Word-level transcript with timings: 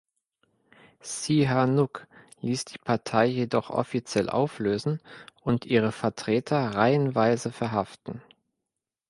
Sihanouk 1.01 2.07
ließ 2.39 2.65
die 2.65 2.79
Partei 2.79 3.27
jedoch 3.27 3.69
offiziell 3.69 4.31
auflösen 4.31 4.99
und 5.41 5.63
ihre 5.67 5.91
Vertreter 5.91 6.73
reihenweise 6.73 7.51
verhaften. 7.51 8.19